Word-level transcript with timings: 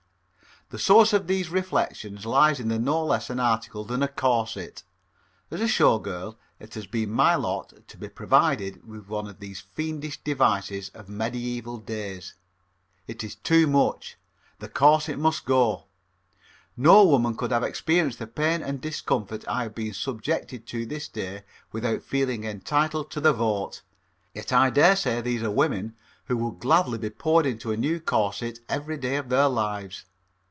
The 0.69 0.79
source 0.79 1.11
of 1.11 1.27
these 1.27 1.49
reflections 1.49 2.25
lies 2.25 2.57
in 2.61 2.69
no 2.81 3.03
less 3.03 3.29
an 3.29 3.41
article 3.41 3.83
than 3.83 4.01
a 4.01 4.07
corset. 4.07 4.83
As 5.51 5.59
a 5.59 5.67
Show 5.67 5.99
Girl, 5.99 6.39
it 6.61 6.75
has 6.75 6.87
been 6.87 7.11
my 7.11 7.35
lot 7.35 7.73
to 7.85 7.97
be 7.97 8.07
provided 8.07 8.87
with 8.87 9.09
one 9.09 9.27
of 9.27 9.39
these 9.41 9.59
fiendish 9.59 10.15
devices 10.21 10.87
of 10.93 11.09
medieval 11.09 11.77
days. 11.77 12.35
It 13.05 13.21
is 13.21 13.35
too 13.35 13.67
much. 13.67 14.15
The 14.59 14.69
corset 14.69 15.19
must 15.19 15.43
go. 15.43 15.87
No 16.77 17.03
woman 17.03 17.35
could 17.35 17.51
have 17.51 17.63
experienced 17.63 18.19
the 18.19 18.25
pain 18.27 18.61
and 18.63 18.79
discomfort 18.79 19.45
I 19.49 19.63
have 19.63 19.75
been 19.75 19.93
subjected 19.93 20.65
to 20.67 20.85
this 20.85 21.09
day 21.09 21.43
without 21.73 22.01
feeling 22.01 22.45
entitled 22.45 23.11
to 23.11 23.19
the 23.19 23.33
vote. 23.33 23.81
Yet 24.33 24.53
I 24.53 24.69
dare 24.69 24.95
say 24.95 25.19
there 25.19 25.43
are 25.45 25.51
women 25.51 25.97
who 26.27 26.37
would 26.37 26.59
gladly 26.61 26.97
be 26.97 27.09
poured 27.09 27.45
into 27.45 27.73
a 27.73 27.75
new 27.75 27.99
corset 27.99 28.59
every 28.69 28.95
day 28.95 29.17
of 29.17 29.27
their 29.27 29.49
lives. 29.49 30.05